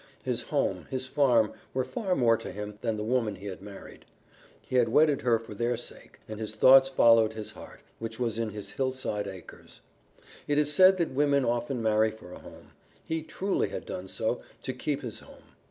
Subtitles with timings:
[0.23, 4.03] His home, his farm, were far more to him than the woman he had married.
[4.59, 8.39] He had wedded her for their sake, and his thoughts followed his heart, which was
[8.39, 9.79] in his hillside acres.
[10.47, 12.71] It is said that women often marry for a home;
[13.03, 15.53] he truly had done so to keep his home.